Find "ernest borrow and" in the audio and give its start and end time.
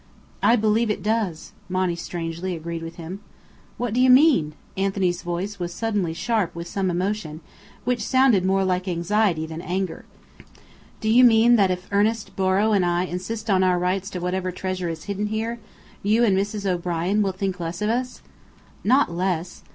11.91-12.83